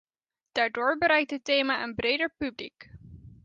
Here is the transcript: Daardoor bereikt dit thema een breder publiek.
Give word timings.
Daardoor 0.51 0.97
bereikt 0.97 1.29
dit 1.29 1.43
thema 1.43 1.83
een 1.83 1.95
breder 1.95 2.33
publiek. 2.37 2.89